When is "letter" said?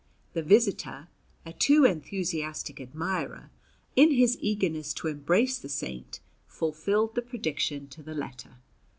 8.15-8.55